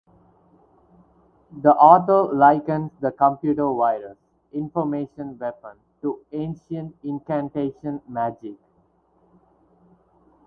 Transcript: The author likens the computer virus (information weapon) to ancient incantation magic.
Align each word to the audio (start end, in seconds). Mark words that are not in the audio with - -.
The 1.61 1.73
author 1.75 2.33
likens 2.33 2.89
the 3.01 3.11
computer 3.11 3.71
virus 3.71 4.17
(information 4.51 5.37
weapon) 5.37 5.77
to 6.01 6.25
ancient 6.31 6.95
incantation 7.03 8.01
magic. 8.07 8.55